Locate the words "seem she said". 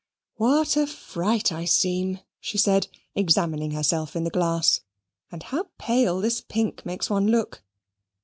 1.65-2.87